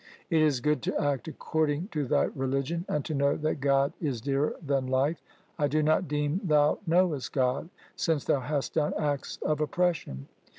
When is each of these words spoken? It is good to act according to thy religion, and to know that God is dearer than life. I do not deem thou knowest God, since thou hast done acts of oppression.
It 0.31 0.41
is 0.41 0.61
good 0.61 0.81
to 0.81 0.99
act 0.99 1.27
according 1.27 1.89
to 1.89 2.07
thy 2.07 2.23
religion, 2.23 2.85
and 2.89 3.05
to 3.05 3.13
know 3.13 3.37
that 3.37 3.61
God 3.61 3.93
is 4.01 4.19
dearer 4.19 4.55
than 4.59 4.87
life. 4.87 5.21
I 5.59 5.67
do 5.67 5.83
not 5.83 6.07
deem 6.07 6.41
thou 6.43 6.79
knowest 6.87 7.31
God, 7.33 7.69
since 7.95 8.25
thou 8.25 8.39
hast 8.39 8.73
done 8.73 8.95
acts 8.97 9.37
of 9.43 9.61
oppression. 9.61 10.27